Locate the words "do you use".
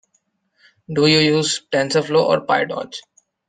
0.91-1.61